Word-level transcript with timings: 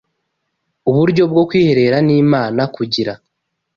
uburyo 0.89 1.23
bwo 1.31 1.43
kwiherera 1.49 1.97
n’Imana 2.07 2.61
kugira 2.75 3.13